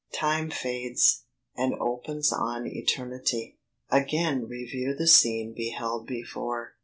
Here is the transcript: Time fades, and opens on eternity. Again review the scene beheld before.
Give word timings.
Time 0.15 0.49
fades, 0.49 1.25
and 1.55 1.75
opens 1.75 2.33
on 2.33 2.65
eternity. 2.65 3.59
Again 3.91 4.47
review 4.47 4.95
the 4.97 5.05
scene 5.05 5.53
beheld 5.55 6.07
before. 6.07 6.73